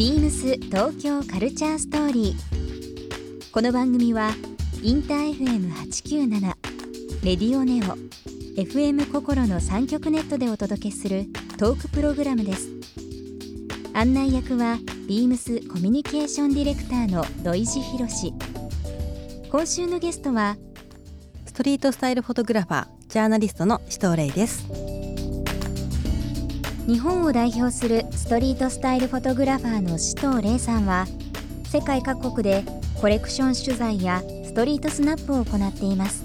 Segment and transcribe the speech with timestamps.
[0.00, 3.52] ビームス東京カルチャーストーリー。
[3.52, 4.30] この番組は
[4.82, 6.40] インター FM897
[7.22, 7.98] レディオネオ
[8.58, 11.26] FM 心の三極ネットでお届けする
[11.58, 12.70] トークプログラムです。
[13.92, 18.32] 案内役はビームスコミュニケーションディレクターの土井博志。
[19.50, 20.56] 今週のゲストは
[21.44, 24.99] ストリートスタイルフォトグラファージャーナリストの紫藤玲です
[26.90, 31.06] 日本を代表するストリートスタイルフォトグラファーの紫藤玲さんは
[31.62, 32.64] 世界各国で
[33.00, 36.24] コレクション取材やストリートスナップを行っています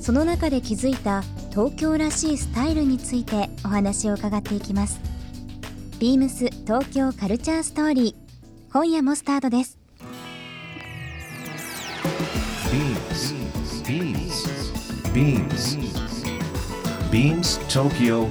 [0.00, 5.00] その中で気づいた東京らしいスタイルについてお話を伺っていきます
[5.98, 9.76] ビームス東京カルチャーストーリー今夜もスタートです
[13.84, 14.52] Beams.
[15.12, 15.76] Beams.
[17.10, 18.30] Beams Tokyo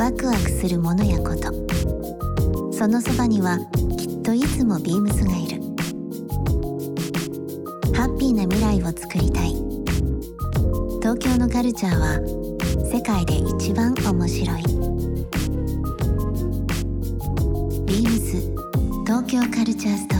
[0.00, 1.52] ワクワクするものやこと。
[2.72, 3.58] そのそばには
[3.98, 5.60] きっといつもビームスがいる。
[7.94, 9.54] ハッピーな未来を作りたい。
[11.02, 12.18] 東京のカルチャーは
[12.90, 14.62] 世界で一番面白い。
[17.84, 18.40] ビームス
[19.04, 20.19] 東京カルチャーストー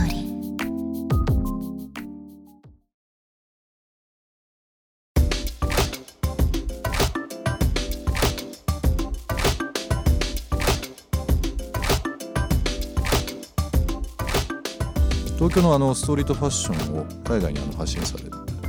[15.41, 18.25] 東京のあのストリートファッションを海外にあの発信され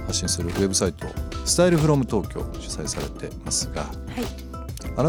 [0.07, 1.07] 発信するウェブサイト
[1.45, 3.85] スタイルフロム東京を主催されてますが、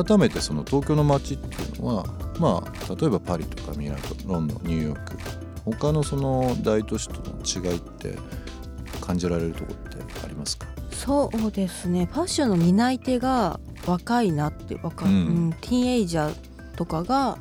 [0.04, 2.06] 改めてその東京の街っていうのは
[2.38, 5.18] まあ例えばパリとかミラノロンドンニューヨーク
[5.64, 8.18] 他のその大都市との違いって
[9.00, 10.68] 感じられるところってありますか？
[10.92, 12.10] そうですね。
[12.12, 15.54] ファッションの担い手が若いなって若、ううんん。
[15.62, 17.38] ティーンエイジャーとかが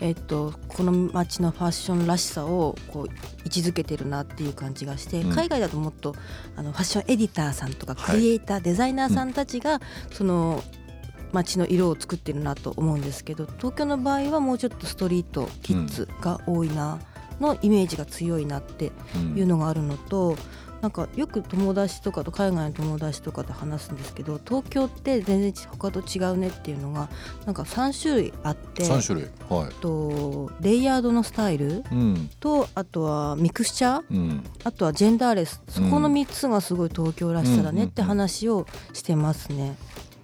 [0.00, 3.10] えっと、この街のファッションらしさをこう位
[3.46, 5.30] 置づけてるなっていう感じがして、うん。
[5.32, 6.14] 海外だともっと
[6.56, 8.16] あのファッションエディターさんとかはい。
[8.16, 9.80] クリエイター、デザイナーさんたちが
[10.12, 10.62] その
[11.32, 16.98] 街の色を作ってるなと思うんですけど東京の場合はもうちょっとストリートキッズが多いな
[17.40, 20.36] のイメージが強いなってうんいうのがあるのと、
[20.80, 27.08] なんかよく友達とかと海外の友達とかと話すんですけど東京って全然他と違うねっていうのが
[27.46, 29.30] なんか3種類あって3種類。
[29.48, 29.74] はい。
[29.80, 32.30] とレイヤードのスタイルうん。
[32.38, 34.44] とあとはミクスチャーうん。
[34.64, 35.62] あとはジェンダーレス。
[35.68, 39.76] そこの3つがすごい東京らしさだねって話をしてますね。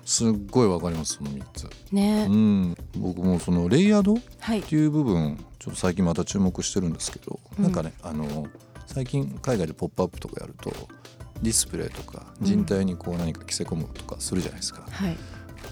[0.04, 1.68] すっごいわかりますその3つ。
[1.90, 2.76] ね、うん。
[2.98, 4.60] 僕もそのレイヤードはい。
[4.60, 7.64] っていう部分ちょっと最近また注目してるんですけど、うん。
[7.64, 8.46] なんかねあの
[8.86, 10.72] 最近海外で「ポップアップとかやると
[11.42, 15.16] ディスプレイとか人体にこう何か着せ込むとかするじゃないですか、はい。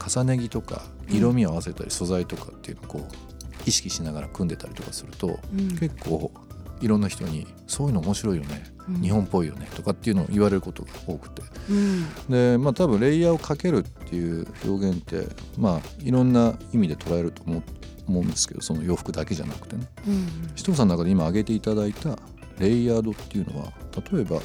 [0.09, 5.78] 重ね着とか色味合わせたり素材とかっていうのをこう意識しながら組んでたりとかすると、うん。
[5.78, 6.33] 結構
[6.81, 9.00] いろんな人に「そういうの面白いよね、うん。
[9.00, 11.43] 日本っぽいよね」とかっていうのを言われることが多くて。
[11.71, 12.06] うん。
[12.29, 17.62] でまあ多分レイヤーをかけるっていう表現ってまあいろんな意味で捉えると思う
[18.09, 19.87] 思うんですけどその洋服だけじゃなくてね。
[20.09, 20.15] うん
[20.49, 22.19] 紫藤さんの中で今挙げていただいた
[22.62, 23.73] レイヤードっていうのは
[24.12, 24.41] 例えば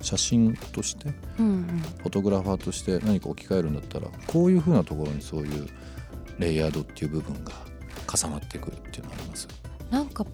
[0.00, 1.64] 写真としてうんうん。
[1.98, 5.68] フォトグラファーとして何か置き換えるんだったらこういうふうなところにそういう
[6.38, 7.52] レイヤードっていう部分が
[8.12, 9.48] 重なってくるっていうのはあります。
[9.90, 10.24] なんか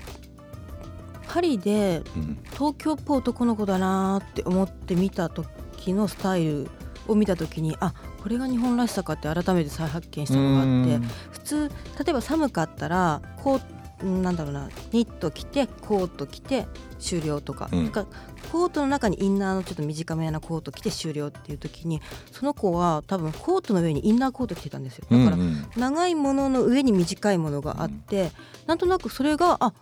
[1.28, 2.38] パリでうん。
[2.53, 6.69] 東京っぽい男の子だなーって思って見た時のスタイル
[7.08, 13.61] を見た時にあこれが日本らしさかって改めて再発見したのがあって普通例えば寒かったらこう
[14.02, 16.66] なんだろうなニット着てコート着て
[16.98, 17.88] 終了とか,、うん。
[17.88, 18.06] か
[18.52, 25.06] コートの中にインナーのちょっと短めなコート着て終了っていう時にその子は多分コートの上にインナーコート着てたんですよ。
[25.10, 25.43] だからうん。
[25.43, 28.31] うん長いものの上に短いものがあって、
[28.66, 29.72] なんとなくそれがあ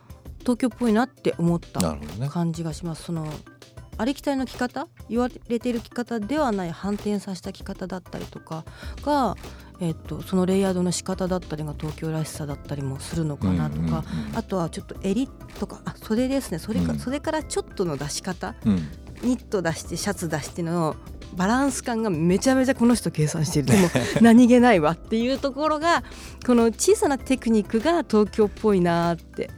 [0.40, 1.80] 東京っぽいなって思った。
[2.28, 3.04] 感じがします。
[3.04, 3.26] その
[3.96, 4.88] ありきたりの着方？
[5.08, 8.64] 言われている着方ではない反転させた着方だったりとか
[9.02, 9.36] が、
[9.80, 14.04] えっとそのレイヤードの仕方だったりが東京らしさだったりもするのかなとか、うんうんうん
[14.34, 16.58] あとはちょっと襟とかあ袖ですね。
[16.58, 16.98] それか、うん。
[16.98, 18.54] 袖からちょっとの出し方？
[18.66, 18.88] うん。
[19.22, 20.96] ニット出してシャツ出しての
[21.34, 23.66] バランス感がめちゃめちゃこの人計算してる。
[23.66, 23.88] でも
[24.20, 26.02] 何気ないわっていうところが
[26.46, 29.50] この小さなテクニックが東京っぽいなーって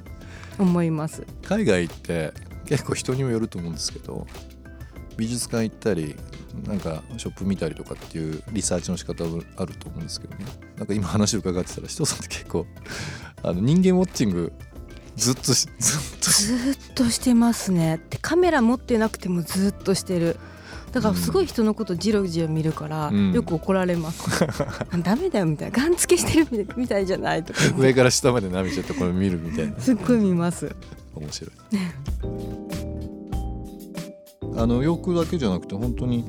[0.58, 1.26] 思います。
[1.48, 2.32] 海外って
[2.66, 4.26] 結構人にもよると思うんですけど
[5.16, 6.14] 美術館行ったり
[6.66, 10.44] なんかショップ見たりとかっていうリサーチの仕方はあると思うんですけどね。
[10.76, 12.66] なんか今話を伺ってたら人さんって結構
[13.42, 14.52] あの人間ウォッチング
[15.16, 15.70] ずっとずっ
[16.20, 18.00] とずっとしてますね。
[18.10, 20.38] でカメラ持ってなくてもずっとしてる。
[20.92, 24.24] だからすごい人のことじろじろ見るから、よく怒られます、
[24.92, 25.78] うん、ダメだよみたいな。
[25.78, 27.58] ガン付けしてるみたいじゃないとか。
[27.76, 29.78] 上から下まで舐めちゃってこれ見るみたいな。
[29.78, 30.74] すっごい見ます
[31.20, 31.50] 面白い。
[34.58, 36.24] あの洋服だけじゃなくて本当に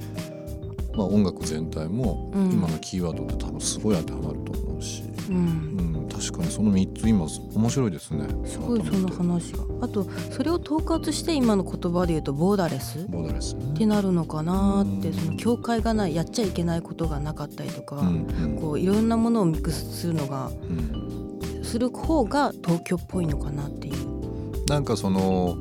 [0.95, 5.39] まあ音楽全体も今のキーワードって多分すごい当てはまると思うし、うん、う
[5.84, 5.88] ん
[6.18, 8.28] 確かにその3つ今面白いですね。
[8.45, 9.63] すごいその話が。
[9.81, 13.06] あとそれを統括して今の言葉で言うとボーダレス？
[13.07, 24.06] ボーダレス、ね、ってなるのかなってその境界がないやっちゃいけないことがなかったりとか、うんうん、こういろんなものをミックスするのが、うん、する方が東京っぽいのかなっていう。
[24.68, 25.58] なんかその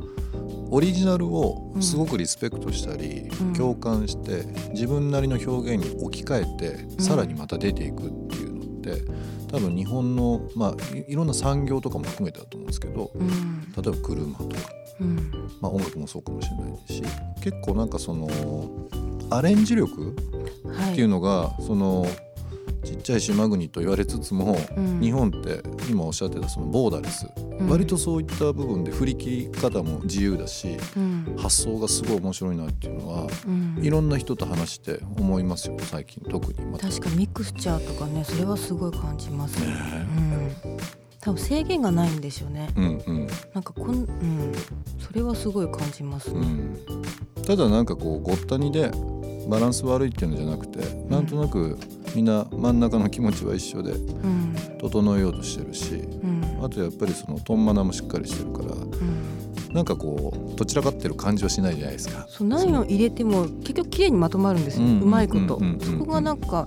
[0.71, 9.03] オリジナルをすごくリスペクトしたり、うん、共感して自分なりの表現に置き換えて、うん、さらにまた出ていくっていうのって
[9.49, 14.55] 多分日本の、まあ、いろんな産業とかも含めてだと思うんですけど、うん、例えば車とか、
[15.61, 17.03] まあ、音楽もそうかもしれないし
[17.43, 18.29] 結構なんかその
[19.31, 20.17] アレンジ力
[20.93, 22.07] っていうのが、はい、その
[22.85, 33.27] ちっちゃい島国と言われつつも、うん、日本って今おっしゃってたそのボーダレス、うん、割とそういった部分で振り切り方も自由だし、うん、発想がすごい面白いなっていうのは、
[33.81, 39.61] いろんな人と話して思いますよ最近特に、ま、確かミクスチャーとかねそれはすごい感じます。
[39.61, 39.67] ね。
[39.67, 40.57] ね
[41.21, 42.69] 多分制限がないんですよね。
[42.77, 44.53] うんうん、なんかこん、うん、
[44.99, 46.47] それはすごい感じますね。
[47.45, 48.93] ただなんかこうごったにで
[49.49, 51.79] バランス悪いっていうのじゃなくて、うん、なんとなく
[52.17, 53.93] みんな真ん中の気持ちは一緒で
[54.81, 62.27] 整えようとしてるし、うん、あとやっぱりそのトンマナもしっかりしてるから、うん、なんかこうどちらかってる感じはしないじゃないですか。
[62.27, 66.67] そう何を入れても結局綺麗にまとまるんですよ、うまいこと、そこがなんか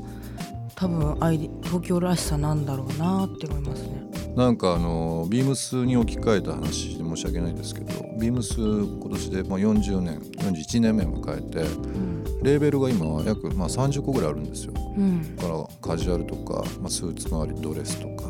[0.76, 4.04] 多分アイ東京らしさなんだろうなって思いますね。
[4.36, 18.30] なんかあのビームスに置き換えた話で申し訳ないですけどビームス今年でまあ40年41年目を迎えて、うんレーベルが今約まあ30個ぐらいあるんですよ、うん、だからカジュアルとか、まあ、スーツ周りドレスとか、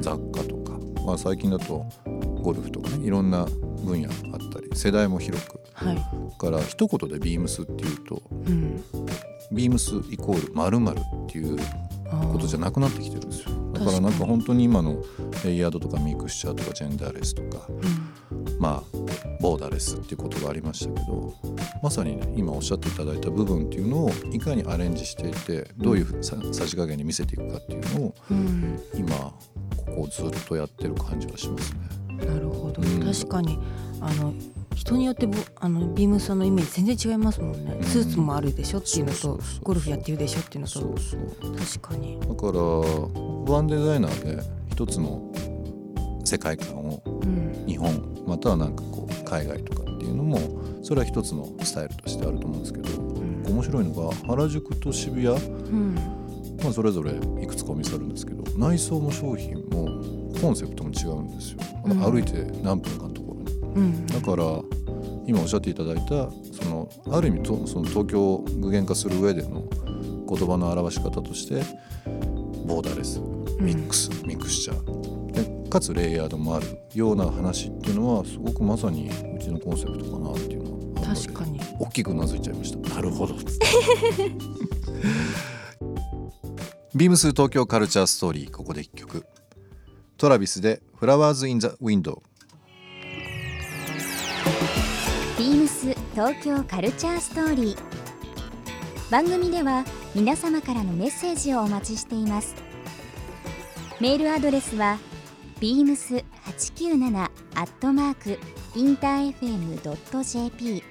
[0.00, 1.84] 雑貨とか、まあ、最近だと
[2.42, 3.44] ゴルフとかねいろんな
[3.84, 8.82] 分野あったり世代も広く、はい、から一言でビームスっていうと、うん、
[9.52, 11.58] ビームスイコール〇〇っていう
[12.32, 13.50] ことじゃなくなってきてるんですよ。
[13.72, 15.02] だからなんか本当に今の
[15.44, 17.80] レイヤードとかミクスチャーとかジェンダーレスとか、うん、
[18.60, 18.98] まあ
[19.40, 21.34] ボーダーレスっていうことがありましたけど
[21.82, 26.36] まさにね今おっしゃっていただいた部分っていうのをいかにアレンジしていてどういうさ
[26.66, 29.34] じ加減に見せていくかっていうのを、うん、今こ
[30.02, 32.26] こずっとやってる感じはしますね。
[32.26, 33.58] なるほど、うん、確かに
[34.02, 34.34] あの
[34.74, 35.26] 人によって
[35.58, 40.80] あのビームさんのイメージ全然違いますもんね、うん、スーツもあるでしょっていうのとゴルフやってるでしょっていうのと。
[40.80, 41.56] そうそう。
[41.56, 42.20] 確かに。
[42.20, 42.60] だから
[43.54, 45.32] ワンデザイナーで一つの
[46.30, 47.02] 世界観を
[47.66, 50.38] 日本、またはなんかこう海外とかっていうのも
[50.84, 55.94] それは一つのスタイルとしてあると思うんですけど、うん、面白いのが原宿と渋谷、うん、
[56.62, 59.88] まあ、それぞれいくつかお店あるんですけど内装も商品も
[60.40, 63.36] コンセプトも違うんですよ、うん、歩いて何分かのとこ
[63.74, 64.44] ろに、だから
[65.26, 66.30] 今おっしゃっていただいた
[66.62, 69.64] そのある意味とその東京を具現化する上での
[70.28, 71.54] 言葉の表し方として
[72.66, 73.20] ボーダーレス
[73.60, 74.99] ミックス、ミクスチャー。
[74.99, 74.99] で
[75.70, 81.60] かつレイヤードもあるような話っていうのはすごくまさにうちのコンセプトかなっていうのは確かに。
[81.78, 82.78] 大きくうなずいちゃいました。
[82.94, 83.36] なるほど。
[86.94, 89.24] ビームス東京カルチャーストーリーここで一曲。
[90.16, 92.22] トラビスでフラワーズインザウィンドウ
[95.38, 97.78] ビームス東京カルチャーストーリー。
[99.10, 99.84] 番組では
[100.14, 102.54] 皆様からのメッセージをお待ちしています。
[104.00, 104.98] メールアドレスは
[105.60, 108.38] beams897 アットマーク
[108.74, 110.82] インター FM.jp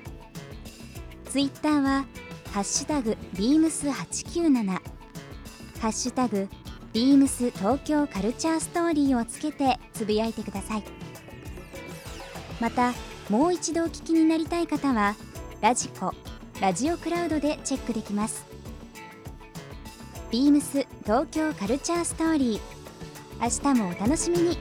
[1.26, 2.06] ツイッターは
[2.54, 4.82] ハッシュタグ beams897 ハ
[5.88, 6.48] ッシュタグ
[6.94, 10.84] ビームス東京カルチャーストーリーをつけてつぶやいてください。
[12.60, 12.94] また
[13.30, 15.16] もう一度お聞きになりたい方は
[15.62, 16.14] ラジコ
[16.60, 18.44] ラジオクラウドでチェックできます。
[20.32, 22.79] ビームス東京カルチャーストーリー。
[23.42, 24.58] 明日もお楽しみに。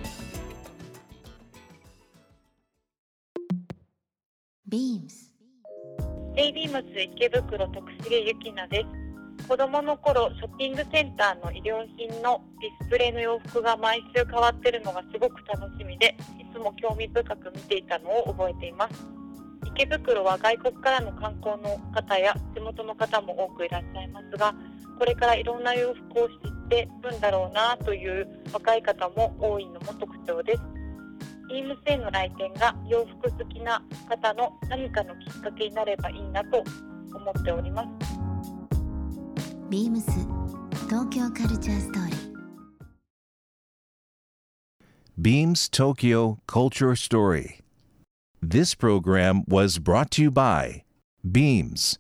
[4.69, 5.35] ビームス
[6.37, 8.85] デイビームス池袋徳重ゆきなで
[9.41, 9.49] す。
[9.49, 19.19] 子供の頃ショッピングセンターの衣料品のディスプレイの洋服が毎週変わってるのがすごく楽しみでいつも興味深く見ていたのを覚えています。
[19.67, 24.55] 池袋は外国からの観光の方や地元の方も多くいらっしゃいますが
[24.99, 30.61] これからいろんな洋服を知ってるんだろうなという若い方も多いのも特徴です
[31.49, 36.63] ビームスへの来店が洋服好きな方の何かのきっかけになればいいなと
[37.15, 37.89] 思っております
[39.71, 40.11] ビームス
[40.89, 42.19] 東京カルチャーストーリー
[45.21, 47.59] Beams Tokyo Culture Story.
[48.41, 50.85] This program was brought to you by
[51.29, 51.99] Beams.